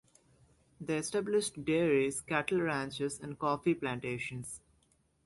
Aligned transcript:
They 0.79 0.97
established 0.97 1.63
dairies, 1.63 2.21
cattle 2.21 2.59
ranches 2.63 3.19
and 3.19 3.37
coffee 3.37 3.75
plantations. 3.75 4.59